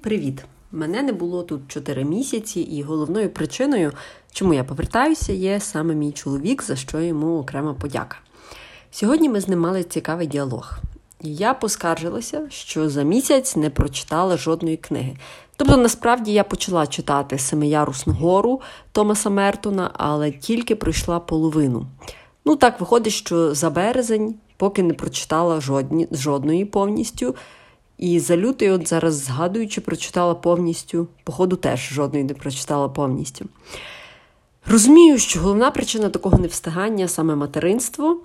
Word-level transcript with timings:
привіт! 0.00 0.44
Мене 0.72 1.02
не 1.02 1.12
було 1.12 1.42
тут 1.42 1.60
4 1.68 2.04
місяці, 2.04 2.60
і 2.60 2.82
головною 2.82 3.30
причиною, 3.30 3.92
чому 4.32 4.54
я 4.54 4.64
повертаюся, 4.64 5.32
є 5.32 5.60
саме 5.60 5.94
мій 5.94 6.12
чоловік, 6.12 6.62
за 6.62 6.76
що 6.76 7.00
йому 7.00 7.38
окрема 7.38 7.74
подяка. 7.74 8.16
Сьогодні 8.90 9.28
ми 9.28 9.40
з 9.40 9.48
ним 9.48 9.60
мали 9.60 9.82
цікавий 9.84 10.26
діалог. 10.26 10.78
Я 11.20 11.54
поскаржилася, 11.54 12.46
що 12.50 12.90
за 12.90 13.02
місяць 13.02 13.56
не 13.56 13.70
прочитала 13.70 14.36
жодної 14.36 14.76
книги. 14.76 15.16
Тобто, 15.56 15.76
насправді 15.76 16.32
я 16.32 16.44
почала 16.44 16.86
читати 16.86 17.38
Семиярусну 17.38 18.12
гору 18.12 18.60
Томаса 18.92 19.30
Мертона, 19.30 19.90
але 19.94 20.30
тільки 20.30 20.76
пройшла 20.76 21.20
половину. 21.20 21.86
Ну, 22.44 22.56
так 22.56 22.80
виходить, 22.80 23.12
що 23.12 23.54
за 23.54 23.70
березень, 23.70 24.34
поки 24.56 24.82
не 24.82 24.94
прочитала 24.94 25.60
жодні, 25.60 26.08
жодної 26.12 26.64
повністю. 26.64 27.34
І 28.00 28.20
за 28.20 28.36
лютий, 28.36 28.70
от 28.70 28.88
зараз 28.88 29.14
згадуючи, 29.14 29.80
прочитала 29.80 30.34
повністю, 30.34 31.08
походу, 31.24 31.56
теж 31.56 31.80
жодної 31.80 32.24
не 32.24 32.34
прочитала 32.34 32.88
повністю. 32.88 33.46
Розумію, 34.66 35.18
що 35.18 35.40
головна 35.40 35.70
причина 35.70 36.08
такого 36.08 36.38
невстигання 36.38 37.08
саме 37.08 37.34
материнство, 37.34 38.20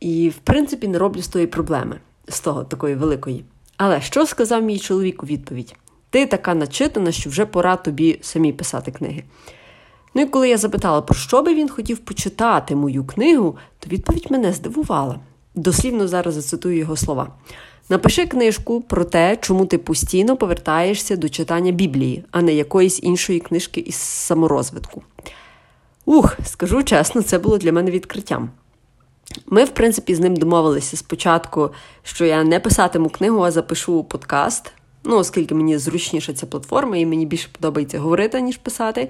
і, 0.00 0.28
в 0.28 0.36
принципі, 0.36 0.88
не 0.88 0.98
роблю 0.98 1.22
з 1.22 1.28
тої 1.28 1.46
проблеми, 1.46 2.00
з 2.28 2.40
того 2.40 2.64
такої 2.64 2.94
великої. 2.94 3.44
Але 3.76 4.00
що 4.00 4.26
сказав 4.26 4.62
мій 4.62 4.78
чоловік 4.78 5.22
у 5.22 5.26
відповідь? 5.26 5.74
Ти 6.10 6.26
така 6.26 6.54
начитана, 6.54 7.12
що 7.12 7.30
вже 7.30 7.46
пора 7.46 7.76
тобі 7.76 8.18
самі 8.22 8.52
писати 8.52 8.90
книги. 8.90 9.24
Ну 10.14 10.22
і 10.22 10.26
коли 10.26 10.48
я 10.48 10.56
запитала, 10.56 11.02
про 11.02 11.14
що 11.14 11.42
би 11.42 11.54
він 11.54 11.68
хотів 11.68 11.98
почитати 11.98 12.76
мою 12.76 13.04
книгу, 13.04 13.56
то 13.78 13.88
відповідь 13.88 14.30
мене 14.30 14.52
здивувала. 14.52 15.20
Дослівно 15.54 16.08
зараз 16.08 16.34
зацитую 16.34 16.78
його 16.78 16.96
слова. 16.96 17.32
Напиши 17.92 18.26
книжку 18.26 18.80
про 18.80 19.04
те, 19.04 19.38
чому 19.40 19.66
ти 19.66 19.78
постійно 19.78 20.36
повертаєшся 20.36 21.16
до 21.16 21.28
читання 21.28 21.72
Біблії, 21.72 22.24
а 22.30 22.42
не 22.42 22.54
якоїсь 22.54 23.02
іншої 23.02 23.40
книжки 23.40 23.80
із 23.80 23.94
саморозвитку. 23.94 25.02
Ух, 26.04 26.36
скажу 26.44 26.82
чесно, 26.82 27.22
це 27.22 27.38
було 27.38 27.58
для 27.58 27.72
мене 27.72 27.90
відкриттям. 27.90 28.50
Ми, 29.46 29.64
в 29.64 29.68
принципі, 29.68 30.14
з 30.14 30.20
ним 30.20 30.36
домовилися 30.36 30.96
спочатку, 30.96 31.70
що 32.02 32.24
я 32.24 32.44
не 32.44 32.60
писатиму 32.60 33.08
книгу, 33.08 33.42
а 33.42 33.50
запишу 33.50 34.04
подкаст. 34.04 34.72
Ну, 35.04 35.18
оскільки 35.18 35.54
мені 35.54 35.78
зручніша 35.78 36.32
ця 36.32 36.46
платформа, 36.46 36.96
і 36.96 37.06
мені 37.06 37.26
більше 37.26 37.48
подобається 37.52 37.98
говорити, 37.98 38.40
ніж 38.40 38.56
писати. 38.56 39.08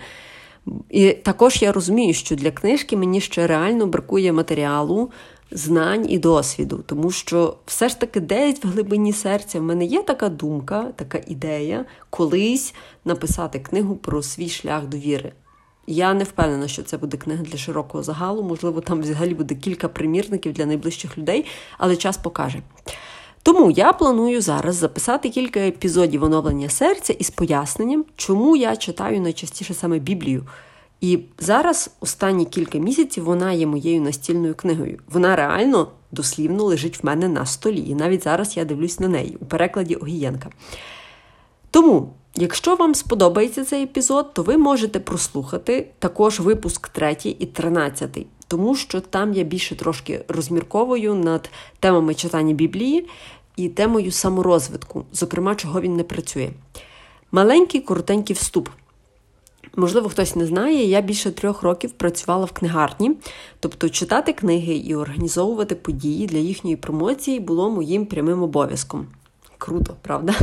І 0.90 1.10
також 1.10 1.62
я 1.62 1.72
розумію, 1.72 2.14
що 2.14 2.36
для 2.36 2.50
книжки 2.50 2.96
мені 2.96 3.20
ще 3.20 3.46
реально 3.46 3.86
бракує 3.86 4.32
матеріалу, 4.32 5.10
знань 5.52 6.10
і 6.10 6.18
досвіду, 6.18 6.84
тому 6.86 7.10
що 7.10 7.56
все 7.66 7.88
ж 7.88 8.00
таки 8.00 8.20
десь 8.20 8.64
в 8.64 8.68
глибині 8.68 9.12
серця 9.12 9.60
в 9.60 9.62
мене 9.62 9.84
є 9.84 10.02
така 10.02 10.28
думка, 10.28 10.92
така 10.96 11.20
ідея 11.26 11.84
колись 12.10 12.74
написати 13.04 13.58
книгу 13.58 13.96
про 13.96 14.22
свій 14.22 14.48
шлях 14.48 14.86
довіри. 14.86 15.32
Я 15.86 16.14
не 16.14 16.24
впевнена, 16.24 16.68
що 16.68 16.82
це 16.82 16.96
буде 16.96 17.16
книга 17.16 17.42
для 17.42 17.58
широкого 17.58 18.02
загалу, 18.02 18.42
можливо, 18.42 18.80
там 18.80 19.00
взагалі 19.00 19.34
буде 19.34 19.54
кілька 19.54 19.88
примірників 19.88 20.52
для 20.52 20.66
найближчих 20.66 21.18
людей, 21.18 21.46
але 21.78 21.96
час 21.96 22.16
покаже. 22.16 22.58
Тому 23.42 23.70
я 23.70 23.92
планую 23.92 24.40
зараз 24.40 24.76
записати 24.76 25.30
кілька 25.30 25.60
епізодів 25.60 26.24
оновлення 26.24 26.68
серця 26.68 27.12
із 27.12 27.30
поясненням, 27.30 28.04
чому 28.16 28.56
я 28.56 28.76
читаю 28.76 29.20
найчастіше 29.20 29.74
саме 29.74 29.98
Біблію. 29.98 30.46
І 31.02 31.18
зараз, 31.38 31.90
останні 32.00 32.44
кілька 32.44 32.78
місяців, 32.78 33.24
вона 33.24 33.52
є 33.52 33.66
моєю 33.66 34.00
настільною 34.00 34.54
книгою. 34.54 34.98
Вона 35.10 35.36
реально 35.36 35.88
дослівно 36.12 36.64
лежить 36.64 37.02
в 37.02 37.06
мене 37.06 37.28
на 37.28 37.46
столі. 37.46 37.84
І 37.88 37.94
навіть 37.94 38.24
зараз 38.24 38.56
я 38.56 38.64
дивлюсь 38.64 39.00
на 39.00 39.08
неї 39.08 39.36
у 39.40 39.44
перекладі 39.44 39.94
Огієнка. 39.94 40.50
Тому, 41.70 42.12
якщо 42.34 42.76
вам 42.76 42.94
сподобається 42.94 43.64
цей 43.64 43.82
епізод, 43.82 44.34
то 44.34 44.42
ви 44.42 44.56
можете 44.56 45.00
прослухати 45.00 45.88
також 45.98 46.40
випуск 46.40 46.88
3 46.88 47.16
і 47.24 47.46
13, 47.46 48.26
тому 48.48 48.74
що 48.74 49.00
там 49.00 49.34
я 49.34 49.42
більше 49.44 49.76
трошки 49.76 50.24
розмірковую 50.28 51.14
над 51.14 51.50
темами 51.80 52.14
читання 52.14 52.54
Біблії 52.54 53.08
і 53.56 53.68
темою 53.68 54.12
саморозвитку, 54.12 55.04
зокрема, 55.12 55.54
чого 55.54 55.80
він 55.80 55.96
не 55.96 56.04
працює. 56.04 56.50
Маленький 57.32 57.80
коротенький 57.80 58.36
вступ. 58.36 58.68
Можливо, 59.76 60.08
хтось 60.08 60.36
не 60.36 60.46
знає, 60.46 60.84
я 60.84 61.00
більше 61.00 61.30
трьох 61.30 61.62
років 61.62 61.92
працювала 61.92 62.44
в 62.44 62.52
книгарні, 62.52 63.16
тобто 63.60 63.88
читати 63.88 64.32
книги 64.32 64.74
і 64.74 64.94
організовувати 64.94 65.74
події 65.74 66.26
для 66.26 66.38
їхньої 66.38 66.76
промоції 66.76 67.40
було 67.40 67.70
моїм 67.70 68.06
прямим 68.06 68.42
обов'язком. 68.42 69.06
Круто, 69.58 69.96
правда? 70.02 70.34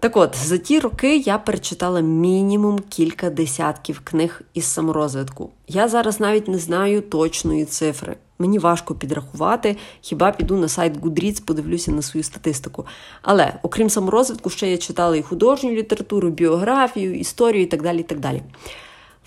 Так 0.00 0.16
от, 0.16 0.36
за 0.36 0.58
ті 0.58 0.80
роки 0.80 1.16
я 1.16 1.38
перечитала 1.38 2.00
мінімум 2.00 2.78
кілька 2.88 3.30
десятків 3.30 4.00
книг 4.04 4.42
із 4.54 4.64
саморозвитку. 4.64 5.50
Я 5.68 5.88
зараз 5.88 6.20
навіть 6.20 6.48
не 6.48 6.58
знаю 6.58 7.00
точної 7.00 7.64
цифри. 7.64 8.16
Мені 8.38 8.58
важко 8.58 8.94
підрахувати, 8.94 9.76
хіба 10.00 10.32
піду 10.32 10.56
на 10.56 10.68
сайт 10.68 11.00
Goodreads, 11.00 11.44
подивлюся 11.44 11.90
на 11.90 12.02
свою 12.02 12.24
статистику. 12.24 12.86
Але 13.22 13.54
окрім 13.62 13.90
саморозвитку, 13.90 14.50
ще 14.50 14.70
я 14.70 14.78
читала 14.78 15.16
і 15.16 15.22
художню 15.22 15.70
літературу, 15.70 16.30
біографію, 16.30 17.18
історію 17.18 17.62
і 17.62 17.66
так 17.66 17.82
далі. 17.82 18.00
і 18.00 18.02
так 18.02 18.20
далі. 18.20 18.42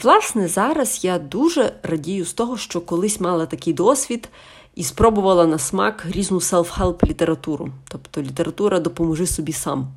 Власне, 0.04 0.48
зараз 0.48 1.06
я 1.06 1.20
дуже 1.20 1.74
радію 1.84 2.26
з 2.26 2.34
того, 2.34 2.58
що 2.58 2.82
колись 2.82 3.20
мала 3.20 3.46
такий 3.46 3.74
досвід 3.74 4.30
і 4.76 4.84
спробувала 4.84 5.46
на 5.46 5.60
смак 5.60 6.06
різну 6.10 6.38
self-help 6.38 7.10
літературу, 7.10 7.70
тобто 7.88 8.22
література 8.22 8.80
допоможи 8.80 9.28
собі 9.28 9.54
сам. 9.54 9.88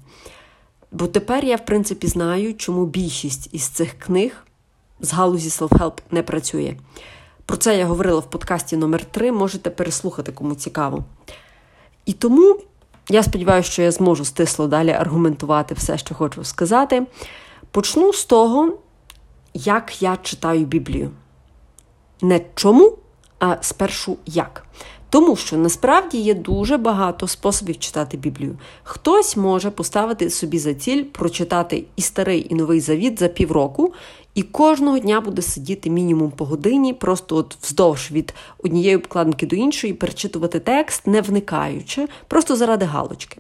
Бо 0.94 1.06
тепер 1.06 1.44
я, 1.44 1.56
в 1.56 1.64
принципі, 1.64 2.06
знаю, 2.06 2.54
чому 2.54 2.86
більшість 2.86 3.48
із 3.52 3.62
цих 3.62 3.98
книг 3.98 4.46
з 5.00 5.12
галузі 5.12 5.48
self-help 5.48 5.98
не 6.10 6.22
працює. 6.22 6.76
Про 7.46 7.56
це 7.56 7.78
я 7.78 7.86
говорила 7.86 8.20
в 8.20 8.30
подкасті 8.30 8.76
номер 8.76 9.04
3 9.04 9.32
можете 9.32 9.70
переслухати, 9.70 10.32
кому 10.32 10.54
цікаво. 10.54 11.04
І 12.06 12.12
тому 12.12 12.58
я 13.08 13.22
сподіваюся, 13.22 13.70
що 13.70 13.82
я 13.82 13.90
зможу 13.90 14.24
стисло 14.24 14.66
далі 14.66 14.90
аргументувати 14.90 15.74
все, 15.74 15.98
що 15.98 16.14
хочу 16.14 16.44
сказати. 16.44 17.06
Почну 17.70 18.12
з 18.12 18.24
того, 18.24 18.78
як 19.54 20.02
я 20.02 20.16
читаю 20.16 20.64
Біблію. 20.64 21.10
Не 22.22 22.40
чому, 22.54 22.98
а 23.38 23.56
спершу 23.60 24.16
як. 24.26 24.66
Тому 25.14 25.36
що 25.36 25.56
насправді 25.56 26.18
є 26.18 26.34
дуже 26.34 26.76
багато 26.76 27.28
способів 27.28 27.78
читати 27.78 28.16
Біблію. 28.16 28.58
Хтось 28.82 29.36
може 29.36 29.70
поставити 29.70 30.30
собі 30.30 30.58
за 30.58 30.74
ціль 30.74 31.02
прочитати 31.04 31.84
і 31.96 32.02
старий, 32.02 32.46
і 32.50 32.54
новий 32.54 32.80
завіт 32.80 33.18
за 33.18 33.28
півроку, 33.28 33.92
і 34.34 34.42
кожного 34.42 34.98
дня 34.98 35.20
буде 35.20 35.42
сидіти 35.42 35.90
мінімум 35.90 36.30
по 36.30 36.44
годині, 36.44 36.94
просто 36.94 37.36
от 37.36 37.56
вздовж 37.62 38.10
від 38.10 38.34
однієї 38.64 38.96
обкладинки 38.96 39.46
до 39.46 39.56
іншої, 39.56 39.92
перечитувати 39.92 40.60
текст, 40.60 41.06
не 41.06 41.20
вникаючи, 41.20 42.08
просто 42.28 42.56
заради 42.56 42.84
галочки. 42.84 43.38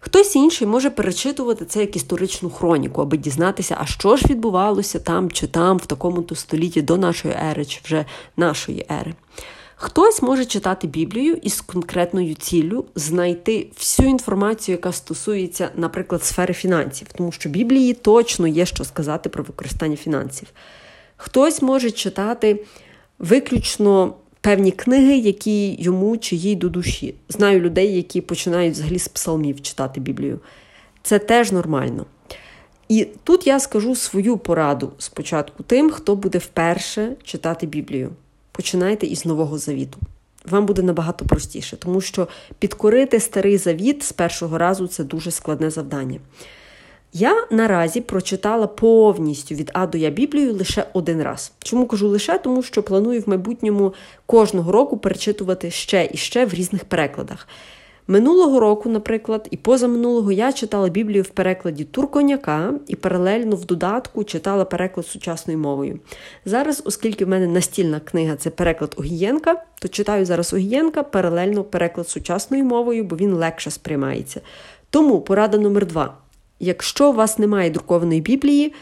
Хтось 0.00 0.36
інший 0.36 0.66
може 0.66 0.90
перечитувати 0.90 1.64
це 1.64 1.80
як 1.80 1.96
історичну 1.96 2.50
хроніку, 2.50 3.02
аби 3.02 3.16
дізнатися, 3.16 3.76
а 3.80 3.86
що 3.86 4.16
ж 4.16 4.26
відбувалося 4.28 4.98
там 4.98 5.30
чи 5.30 5.46
там, 5.46 5.76
в 5.76 5.86
такому-то 5.86 6.34
столітті 6.34 6.82
до 6.82 6.96
нашої 6.96 7.34
ери, 7.50 7.64
чи 7.64 7.80
вже 7.84 8.04
нашої 8.36 8.86
ери. 9.00 9.14
Хтось 9.76 10.22
може 10.22 10.44
читати 10.44 10.86
Біблію 10.86 11.34
із 11.42 11.60
конкретною 11.60 12.34
ціллю 12.34 12.84
знайти 12.94 13.66
всю 13.76 14.08
інформацію, 14.08 14.72
яка 14.76 14.92
стосується, 14.92 15.70
наприклад, 15.76 16.24
сфери 16.24 16.54
фінансів, 16.54 17.08
тому 17.16 17.32
що 17.32 17.48
Біблії 17.48 17.92
точно 17.92 18.46
є 18.46 18.66
що 18.66 18.84
сказати 18.84 19.28
про 19.28 19.44
використання 19.44 19.96
фінансів. 19.96 20.48
Хтось 21.16 21.62
може 21.62 21.90
читати 21.90 22.64
виключно 23.18 24.14
певні 24.40 24.72
книги, 24.72 25.16
які 25.16 25.82
йому 25.82 26.16
чи 26.16 26.36
їй 26.36 26.56
до 26.56 26.68
душі. 26.68 27.14
Знаю 27.28 27.60
людей, 27.60 27.96
які 27.96 28.20
починають 28.20 28.74
взагалі 28.74 28.98
з 28.98 29.08
псалмів 29.08 29.62
читати 29.62 30.00
Біблію. 30.00 30.40
Це 31.02 31.18
теж 31.18 31.52
нормально. 31.52 32.06
І 32.88 33.08
тут 33.24 33.46
я 33.46 33.60
скажу 33.60 33.94
свою 33.94 34.38
пораду 34.38 34.92
спочатку 34.98 35.62
тим, 35.62 35.90
хто 35.90 36.16
буде 36.16 36.38
вперше 36.38 37.12
читати 37.24 37.66
Біблію 37.66 38.10
починайте 38.56 39.06
із 39.06 39.26
Нового 39.26 39.58
Завіту. 39.58 39.98
Вам 40.44 40.66
буде 40.66 40.82
набагато 40.82 41.24
простіше, 41.24 41.76
тому 41.76 42.00
що 42.00 42.28
підкорити 42.58 43.20
старий 43.20 43.56
завіт 43.56 44.02
з 44.02 44.12
першого 44.12 44.58
разу 44.58 44.86
це 44.86 45.04
дуже 45.04 45.30
складне 45.30 45.70
завдання. 45.70 46.20
Я 47.12 47.46
наразі 47.50 48.00
прочитала 48.00 48.66
повністю 48.66 49.54
від 49.54 49.70
А 49.74 49.86
до 49.86 49.98
Я 49.98 50.10
Біблію 50.10 50.54
лише 50.54 50.86
один 50.92 51.22
раз. 51.22 51.52
Чому 51.58 51.86
кажу 51.86 52.08
лише? 52.08 52.38
Тому 52.38 52.62
що 52.62 52.82
планую 52.82 53.20
в 53.20 53.28
майбутньому 53.28 53.94
кожного 54.26 54.72
року 54.72 54.96
перечитувати 54.96 55.70
ще 55.70 56.08
і 56.12 56.16
ще 56.16 56.46
в 56.46 56.54
різних 56.54 56.84
перекладах. 56.84 57.48
Минулого 58.06 58.60
року, 58.60 58.88
наприклад, 58.88 59.48
і 59.50 59.56
позаминулого 59.56 60.32
я 60.32 60.52
читала 60.52 60.88
Біблію 60.88 61.22
в 61.22 61.28
перекладі 61.28 61.84
Турконяка 61.84 62.72
і 62.86 62.96
паралельно 62.96 63.56
в 63.56 63.64
додатку 63.64 64.24
читала 64.24 64.64
переклад 64.64 65.06
сучасною 65.06 65.58
мовою. 65.58 66.00
Зараз, 66.44 66.82
оскільки 66.84 67.24
в 67.24 67.28
мене 67.28 67.46
настільна 67.46 68.00
книга 68.00 68.36
це 68.36 68.50
переклад 68.50 68.94
Огієнка, 68.98 69.64
то 69.80 69.88
читаю 69.88 70.26
зараз 70.26 70.54
Огієнка, 70.54 71.02
паралельно 71.02 71.64
переклад 71.64 72.08
сучасною 72.08 72.64
мовою, 72.64 73.04
бо 73.04 73.16
він 73.16 73.34
легше 73.34 73.70
сприймається. 73.70 74.40
Тому 74.90 75.20
порада 75.20 75.58
номер 75.58 75.86
два. 75.86 76.16
якщо 76.60 77.10
у 77.10 77.12
вас 77.12 77.38
немає 77.38 77.70
друкованої 77.70 78.20
Біблії, 78.20 78.72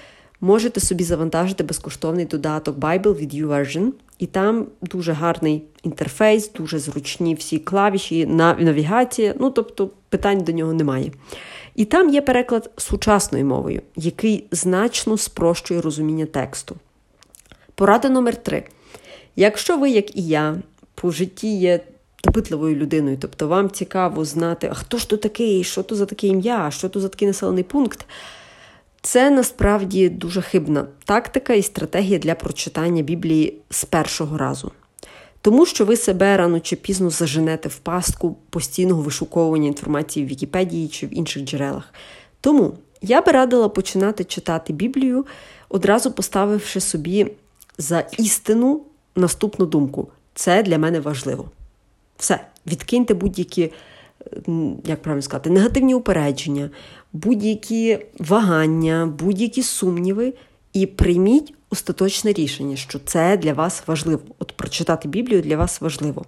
можете 0.42 0.80
собі 0.80 1.04
завантажити 1.04 1.64
безкоштовний 1.64 2.24
додаток 2.24 2.78
Bible 2.78 3.16
від 3.16 3.34
YouVersion. 3.34 3.90
І 4.18 4.26
там 4.26 4.66
дуже 4.82 5.12
гарний 5.12 5.62
інтерфейс, 5.82 6.52
дуже 6.52 6.78
зручні 6.78 7.34
всі 7.34 7.58
клавіші, 7.58 8.26
навігація, 8.26 9.34
ну 9.40 9.50
тобто 9.50 9.90
питань 10.08 10.40
до 10.40 10.52
нього 10.52 10.72
немає. 10.72 11.12
І 11.74 11.84
там 11.84 12.10
є 12.10 12.20
переклад 12.20 12.70
сучасною 12.76 13.44
мовою, 13.44 13.82
який 13.96 14.44
значно 14.50 15.16
спрощує 15.16 15.80
розуміння 15.80 16.26
тексту. 16.26 16.76
Порада 17.74 18.08
номер 18.08 18.36
три. 18.42 18.64
Якщо 19.36 19.78
ви, 19.78 19.90
як 19.90 20.16
і 20.16 20.22
я, 20.22 20.56
по 20.94 21.10
житті 21.10 21.58
є 21.58 21.80
допитливою 22.24 22.76
людиною, 22.76 23.18
тобто 23.20 23.48
вам 23.48 23.70
цікаво 23.70 24.24
знати, 24.24 24.68
а 24.70 24.74
хто 24.74 24.98
ж 24.98 25.08
то 25.08 25.16
такий, 25.16 25.64
що 25.64 25.82
то 25.82 25.94
за 25.94 26.06
таке 26.06 26.26
ім'я, 26.26 26.70
що 26.70 26.88
то 26.88 27.00
за 27.00 27.08
такий 27.08 27.28
населений 27.28 27.64
пункт, 27.64 28.06
це 29.02 29.30
насправді 29.30 30.08
дуже 30.08 30.42
хибна 30.42 30.86
тактика 31.04 31.54
і 31.54 31.62
стратегія 31.62 32.18
для 32.18 32.34
прочитання 32.34 33.02
Біблії 33.02 33.58
з 33.70 33.84
першого 33.84 34.38
разу. 34.38 34.72
Тому 35.40 35.66
що 35.66 35.84
ви 35.84 35.96
себе 35.96 36.36
рано 36.36 36.60
чи 36.60 36.76
пізно 36.76 37.10
заженете 37.10 37.68
в 37.68 37.76
пастку 37.76 38.36
постійного 38.50 39.02
вишуковування 39.02 39.68
інформації 39.68 40.26
в 40.26 40.28
Вікіпедії 40.28 40.88
чи 40.88 41.06
в 41.06 41.18
інших 41.18 41.44
джерелах. 41.44 41.94
Тому 42.40 42.74
я 43.00 43.22
би 43.22 43.32
радила 43.32 43.68
починати 43.68 44.24
читати 44.24 44.72
Біблію, 44.72 45.26
одразу 45.68 46.12
поставивши 46.12 46.80
собі 46.80 47.32
за 47.78 48.00
істину 48.18 48.82
наступну 49.16 49.66
думку. 49.66 50.08
Це 50.34 50.62
для 50.62 50.78
мене 50.78 51.00
важливо. 51.00 51.50
Все, 52.16 52.40
відкиньте 52.66 53.14
будь-які, 53.14 53.72
як 54.84 55.02
правильно 55.02 55.22
сказати, 55.22 55.50
негативні 55.50 55.94
упередження, 55.94 56.70
будь-які 57.12 57.98
вагання, 58.18 59.14
будь-які 59.18 59.62
сумніви, 59.62 60.34
і 60.72 60.86
прийміть 60.86 61.54
остаточне 61.70 62.32
рішення, 62.32 62.76
що 62.76 62.98
це 63.04 63.36
для 63.36 63.52
вас 63.52 63.82
важливо. 63.86 64.22
От 64.38 64.52
прочитати 64.52 65.08
Біблію 65.08 65.42
для 65.42 65.56
вас 65.56 65.80
важливо. 65.80 66.24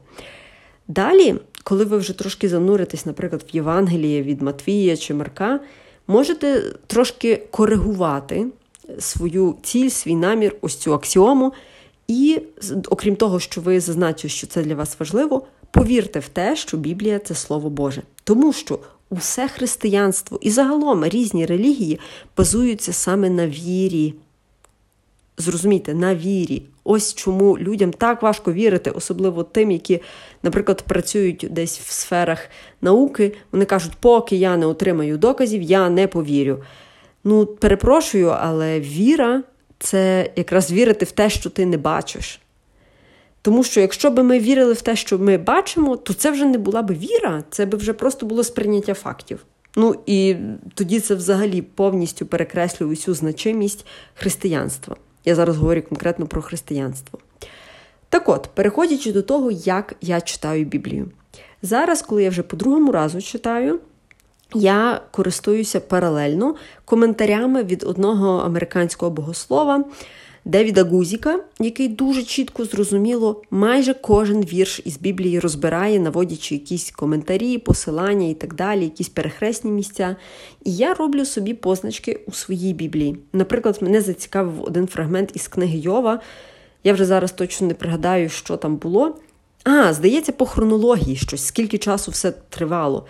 Далі, 0.88 1.34
коли 1.62 1.84
ви 1.84 1.98
вже 1.98 2.18
трошки 2.18 2.48
зануритесь, 2.48 3.06
наприклад, 3.06 3.44
в 3.48 3.56
Євангеліє 3.56 4.22
від 4.22 4.42
Матвія 4.42 4.96
чи 4.96 5.14
Марка, 5.14 5.60
можете 6.06 6.62
трошки 6.86 7.42
коригувати 7.50 8.46
свою 8.98 9.54
ціль, 9.62 9.88
свій 9.88 10.14
намір, 10.14 10.56
ось 10.60 10.76
цю 10.76 10.94
аксіому. 10.94 11.52
І, 12.08 12.40
окрім 12.88 13.16
того, 13.16 13.40
що 13.40 13.60
ви 13.60 13.80
зазначили, 13.80 14.30
що 14.30 14.46
це 14.46 14.62
для 14.62 14.74
вас 14.74 14.96
важливо, 15.00 15.46
повірте 15.74 16.18
в 16.18 16.28
те, 16.28 16.56
що 16.56 16.76
Біблія 16.76 17.18
це 17.18 17.34
Слово 17.34 17.70
Боже. 17.70 18.02
Тому 18.24 18.52
що 18.52 18.78
усе 19.10 19.48
християнство 19.48 20.38
і 20.42 20.50
загалом 20.50 21.04
різні 21.04 21.46
релігії 21.46 22.00
базуються 22.36 22.92
саме 22.92 23.30
на 23.30 23.46
вірі. 23.46 24.14
Зрозумійте, 25.38 25.94
на 25.94 26.14
вірі. 26.14 26.62
Ось 26.84 27.14
чому 27.14 27.58
людям 27.58 27.92
так 27.92 28.22
важко 28.22 28.52
вірити, 28.52 28.90
особливо 28.90 29.42
тим, 29.42 29.70
які, 29.70 30.00
наприклад, 30.42 30.82
працюють 30.82 31.46
десь 31.50 31.78
в 31.78 31.90
сферах 31.90 32.48
науки. 32.80 33.32
Вони 33.52 33.64
кажуть, 33.64 33.92
поки 34.00 34.36
я 34.36 34.56
не 34.56 34.66
отримаю 34.66 35.18
доказів, 35.18 35.62
я 35.62 35.90
не 35.90 36.06
повірю. 36.06 36.62
Ну, 37.24 37.46
перепрошую, 37.46 38.28
але 38.28 38.80
віра 38.80 39.42
це 39.78 40.30
якраз 40.36 40.72
вірити 40.72 41.04
в 41.04 41.12
те, 41.12 41.30
що 41.30 41.50
ти 41.50 41.66
не 41.66 41.76
бачиш. 41.76 42.40
Тому 43.44 43.64
що 43.64 43.80
якщо 43.80 44.10
б 44.10 44.22
ми 44.22 44.38
вірили 44.38 44.72
в 44.72 44.82
те, 44.82 44.96
що 44.96 45.18
ми 45.18 45.38
бачимо, 45.38 45.96
то 45.96 46.14
це 46.14 46.30
вже 46.30 46.44
не 46.44 46.58
була 46.58 46.82
б 46.82 46.90
віра, 46.92 47.44
це 47.50 47.66
б 47.66 47.76
вже 47.76 47.92
просто 47.92 48.26
було 48.26 48.44
сприйняття 48.44 48.94
фактів. 48.94 49.44
Ну 49.76 49.94
і 50.06 50.36
тоді 50.74 51.00
це 51.00 51.14
взагалі 51.14 51.62
повністю 51.62 52.26
перекреслює 52.26 52.88
усю 52.88 53.14
значимість 53.14 53.86
християнства. 54.14 54.96
Я 55.24 55.34
зараз 55.34 55.56
говорю 55.56 55.82
конкретно 55.82 56.26
про 56.26 56.42
християнство. 56.42 57.18
Так 58.08 58.28
от, 58.28 58.50
переходячи 58.54 59.12
до 59.12 59.22
того, 59.22 59.50
як 59.50 59.94
я 60.00 60.20
читаю 60.20 60.64
Біблію. 60.64 61.10
Зараз, 61.62 62.02
коли 62.02 62.22
я 62.22 62.30
вже 62.30 62.42
по 62.42 62.56
другому 62.56 62.92
разу 62.92 63.22
читаю, 63.22 63.80
я 64.54 65.00
користуюся 65.10 65.80
паралельно 65.80 66.54
коментарями 66.84 67.62
від 67.62 67.82
одного 67.82 68.38
американського 68.38 69.10
богослова. 69.10 69.84
Девіда 70.46 70.84
Гузіка, 70.84 71.40
який 71.60 71.88
дуже 71.88 72.22
чітко 72.22 72.64
зрозуміло 72.64 73.42
майже 73.50 73.94
кожен 73.94 74.42
вірш 74.42 74.80
із 74.84 74.98
Біблії 74.98 75.40
розбирає, 75.40 76.00
наводячи 76.00 76.54
якісь 76.54 76.90
коментарі, 76.90 77.58
посилання 77.58 78.28
і 78.28 78.34
так 78.34 78.54
далі, 78.54 78.84
якісь 78.84 79.08
перехресні 79.08 79.70
місця. 79.70 80.16
І 80.64 80.76
я 80.76 80.94
роблю 80.94 81.24
собі 81.24 81.54
позначки 81.54 82.20
у 82.26 82.32
своїй 82.32 82.72
Біблії. 82.72 83.16
Наприклад, 83.32 83.78
мене 83.80 84.00
зацікавив 84.00 84.64
один 84.64 84.86
фрагмент 84.86 85.30
із 85.34 85.48
книги 85.48 85.78
Йова. 85.78 86.20
Я 86.84 86.92
вже 86.92 87.04
зараз 87.04 87.32
точно 87.32 87.66
не 87.66 87.74
пригадаю, 87.74 88.28
що 88.28 88.56
там 88.56 88.76
було. 88.76 89.16
А, 89.64 89.92
здається, 89.92 90.32
по 90.32 90.46
хронології 90.46 91.16
щось, 91.16 91.46
скільки 91.46 91.78
часу 91.78 92.10
все 92.10 92.30
тривало. 92.30 93.06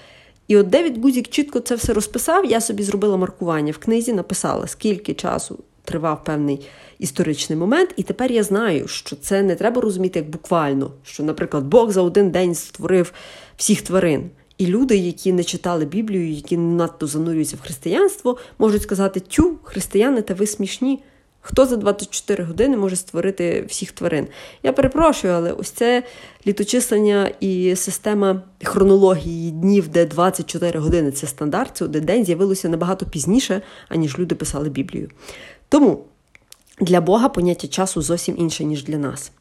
І 0.49 0.57
от 0.57 0.69
Девід 0.69 1.03
Гузік 1.03 1.29
чітко 1.29 1.61
це 1.61 1.75
все 1.75 1.93
розписав. 1.93 2.45
Я 2.45 2.61
собі 2.61 2.83
зробила 2.83 3.17
маркування 3.17 3.73
в 3.73 3.79
книзі, 3.79 4.13
написала, 4.13 4.67
скільки 4.67 5.15
часу 5.15 5.59
тривав 5.85 6.25
певний 6.25 6.67
історичний 6.99 7.59
момент, 7.59 7.95
і 7.97 8.03
тепер 8.03 8.33
я 8.33 8.43
знаю, 8.43 8.89
що 8.89 9.17
це 9.17 9.43
не 9.43 9.55
треба 9.55 9.81
розуміти 9.81 10.19
як 10.19 10.31
буквально, 10.31 10.91
що, 11.05 11.23
наприклад, 11.23 11.65
Бог 11.65 11.91
за 11.91 12.03
один 12.03 12.31
день 12.31 12.55
створив 12.55 13.13
всіх 13.57 13.83
тварин. 13.83 14.31
І 14.59 14.67
люди, 14.67 14.97
які 14.97 15.33
не 15.33 15.45
читали 15.45 15.85
Біблію, 15.85 16.31
які 16.31 16.57
не 16.57 16.75
надто 16.75 17.07
занурюються 17.07 17.57
в 17.57 17.61
християнство, 17.61 18.39
можуть 18.59 18.83
сказати: 18.83 19.21
Тю, 19.21 19.59
християни, 19.63 20.23
та 20.23 20.35
ви 20.35 20.47
смішні. 20.47 21.03
Хто 21.47 21.67
за 21.67 21.77
24 21.77 22.45
години 22.45 22.77
може 22.77 22.97
створити 22.97 23.65
всіх 23.69 23.93
тварин? 23.93 24.27
Я 24.63 24.73
перепрошую, 24.73 25.33
але 25.33 25.53
ось 25.53 25.71
це 25.71 26.03
літочислення 26.47 27.31
і 27.41 27.77
система 27.77 28.43
хронології 28.63 29.51
днів, 29.51 29.89
де 29.89 30.07
24 30.07 30.79
години 30.79 31.13
це 31.13 31.27
стандарт, 31.27 31.77
це 31.77 31.85
один 31.85 32.05
день 32.05 32.25
з'явилося 32.25 32.69
набагато 32.69 33.07
пізніше, 33.07 33.63
аніж 33.89 34.19
люди 34.19 34.35
писали 34.35 34.69
Біблію. 34.69 35.09
Тому 35.75 36.05
для 36.81 37.01
Бога 37.01 37.29
поняття 37.29 37.69
часу 37.69 38.03
зовсім 38.03 38.39
інше, 38.39 38.65
ніж 38.65 38.85
для 38.85 38.99
нас. 38.99 39.33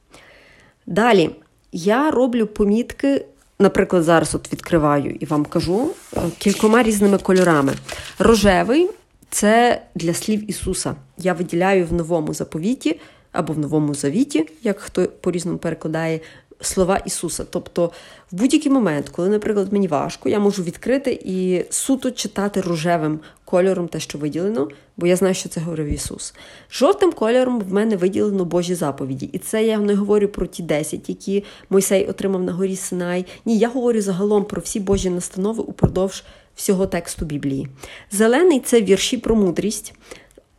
Далі 0.85 1.29
я 1.71 2.11
роблю 2.11 2.47
помітки, 2.47 3.25
наприклад, 3.59 4.03
зараз 4.03 4.35
от 4.35 4.53
відкриваю 4.53 5.17
і 5.19 5.25
вам 5.25 5.45
кажу 5.45 5.91
е, 6.17 6.19
кількома 6.37 6.83
різними 6.83 7.17
кольорами. 7.17 7.73
Рожевий 8.19 8.89
це 9.29 9.81
для 9.95 10.13
слів 10.13 10.49
Ісуса. 10.49 10.95
Я 11.17 11.33
виділяю 11.33 11.85
в 11.85 11.93
новому 11.93 12.33
заповіті 12.33 12.99
або 13.31 13.53
в 13.53 13.59
новому 13.59 13.93
завіті, 13.93 14.49
як 14.63 14.79
хто 14.79 15.05
по-різному 15.05 15.57
перекладає, 15.57 16.19
слова 16.65 16.97
Ісуса. 16.97 17.45
Тобто, 17.49 17.91
в 18.31 18.35
будь-який 18.35 18.71
момент, 18.71 19.09
коли, 19.09 19.29
наприклад, 19.29 19.73
мені 19.73 19.87
важко, 19.87 20.29
я 20.29 20.39
можу 20.39 20.63
відкрити 20.63 21.19
і 21.25 21.65
суто 21.69 22.11
читати 22.11 22.61
рожевим 22.61 23.19
кольором 23.45 23.87
те, 23.87 23.99
що 23.99 24.17
виділено, 24.17 24.67
бо 24.97 25.07
я 25.07 25.15
знаю, 25.15 25.33
що 25.35 25.49
це 25.49 25.61
говорив 25.61 25.87
Ісус. 25.87 26.33
Жовтим 26.71 27.11
кольором 27.11 27.59
в 27.59 27.73
мене 27.73 27.95
виділено 27.95 28.45
Божі 28.45 28.75
заповіді. 28.75 29.29
І 29.33 29.37
це 29.37 29.63
я 29.65 29.77
не 29.77 29.95
говорю 29.95 30.27
про 30.27 30.45
ті 30.45 30.63
10, 30.63 31.09
які 31.09 31.43
Мойсей 31.69 32.05
отримав 32.05 32.43
на 32.43 32.53
горі 32.53 32.75
Синай. 32.75 33.25
Ні, 33.45 33.57
я 33.57 33.69
говорю 33.69 34.01
загалом 34.01 34.45
про 34.45 34.61
всі 34.61 34.79
Божі 34.79 35.09
настанови 35.09 35.63
упродовж 35.63 36.23
всього 36.55 36.87
тексту 36.87 37.25
Біблії. 37.25 37.67
Зелений 38.11 38.59
це 38.59 38.81
вірші 38.81 39.17
про 39.17 39.35
мудрість. 39.35 39.93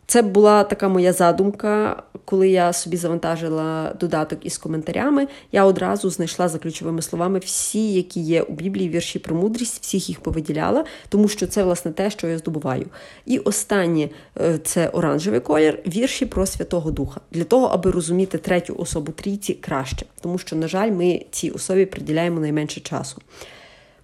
Це 0.07 0.23
була 0.23 0.65
така 0.65 0.89
моя 0.89 1.13
задумка, 1.13 2.03
коли 2.25 2.49
я 2.49 2.73
собі 2.73 2.97
завантажила 2.97 3.95
додаток 4.01 4.47
із 4.47 4.59
коментарями. 4.59 5.29
Я 5.53 5.65
одразу 5.65 6.11
знайшла 6.11 6.49
за 6.49 6.59
ключовими 6.59 7.03
словами 7.03 7.39
всі, 7.39 7.93
які 7.93 8.21
є 8.21 8.43
у 8.43 8.53
Біблії 8.53 8.89
вірші 8.89 9.19
про 9.19 9.37
мудрість, 9.37 9.83
всіх 9.83 10.09
їх 10.09 10.21
повиділяла, 10.21 10.85
тому 11.09 11.29
що 11.29 11.47
це 11.47 11.65
власне 11.65 11.93
те, 11.93 12.11
що 12.11 12.27
я 12.27 12.39
здобуваю. 12.39 12.87
І 13.27 13.39
останнє 13.39 14.09
е, 14.41 14.59
це 14.59 14.89
оранжевий 14.89 15.41
колір, 15.41 15.79
вірші 15.87 16.27
про 16.27 16.47
Святого 16.47 16.91
Духа, 16.91 17.21
для 17.31 17.45
того, 17.45 17.67
аби 17.67 17.91
розуміти 17.91 18.39
третю 18.39 18.75
особу 18.79 19.13
трійці 19.13 19.55
краще, 19.55 20.07
тому 20.21 20.39
що, 20.39 20.57
на 20.57 20.69
жаль, 20.69 20.91
ми 20.91 21.25
цій 21.31 21.51
особі 21.51 21.87
приділяємо 21.87 22.41
найменше 22.41 22.81
часу. 22.81 23.23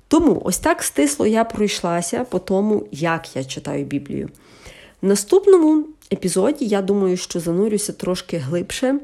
Тому 0.08 0.42
ось 0.44 0.58
так 0.58 0.82
стисло 0.82 1.26
я 1.26 1.44
пройшлася 1.44 2.24
по 2.24 2.38
тому, 2.38 2.86
як 2.90 3.36
я 3.36 3.44
читаю 3.44 3.84
Біблію. 3.84 4.28
Наступному 5.02 5.84
епізоді 6.12 6.66
я 6.66 6.82
думаю, 6.82 7.16
що 7.16 7.40
занурюся 7.40 7.92
трошки 7.92 8.36
глибше 8.36 9.00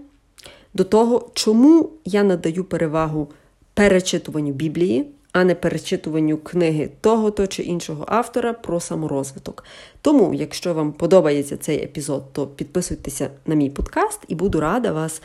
до 0.75 0.85
того, 0.85 1.31
чому 1.35 1.91
я 2.05 2.23
надаю 2.23 2.65
перевагу 2.65 3.29
перечитуванню 3.75 4.53
Біблії, 4.53 5.07
а 5.33 5.45
не 5.45 5.55
перечитуванню 5.55 6.39
книги 6.39 6.91
того 7.01 7.31
то 7.31 7.47
чи 7.47 7.63
іншого 7.63 8.05
автора 8.09 8.53
про 8.53 8.81
саморозвиток. 8.81 9.65
Тому, 10.01 10.35
якщо 10.35 10.75
вам 10.75 10.93
подобається 10.93 11.57
цей 11.57 11.85
епізод, 11.85 12.33
то 12.33 12.47
підписуйтеся 12.47 13.31
на 13.47 13.55
мій 13.55 13.71
подкаст 13.71 14.21
і 14.29 14.35
буду 14.35 14.61
рада 14.61 14.93
вас 14.93 15.23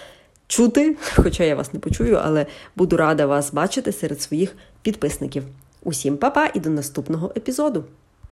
чути, 0.48 0.96
хоча 1.16 1.44
я 1.44 1.56
вас 1.56 1.74
не 1.74 1.80
почую, 1.80 2.20
але 2.24 2.46
буду 2.76 2.98
рада 2.98 3.26
вас 3.26 3.54
бачити 3.54 3.92
серед 3.92 4.22
своїх 4.22 4.56
підписників. 4.82 5.44
Усім 5.84 6.18
па-па 6.18 6.52
і 6.54 6.60
до 6.60 6.70
наступного 6.70 7.32
епізоду! 7.38 7.84